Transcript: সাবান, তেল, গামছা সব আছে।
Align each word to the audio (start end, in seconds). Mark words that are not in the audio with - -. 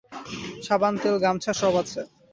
সাবান, 0.65 0.93
তেল, 1.01 1.15
গামছা 1.23 1.51
সব 1.61 1.73
আছে। 1.81 2.01